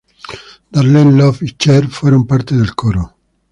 Darlene 0.71 1.11
Love 1.15 1.43
y 1.45 1.55
Cher 1.57 1.87
fueron 1.87 2.25
parte 2.25 2.55
del 2.57 2.73
coro. 2.73 3.15